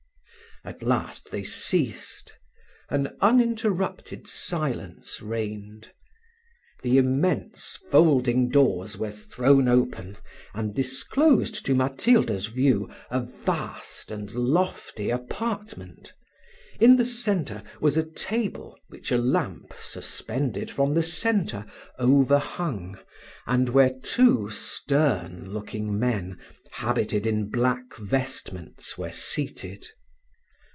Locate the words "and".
10.53-10.75, 14.11-14.31, 23.47-23.67